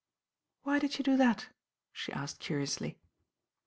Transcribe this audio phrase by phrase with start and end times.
[0.63, 1.49] Why did you do that?"
[1.93, 2.97] she asked curiously.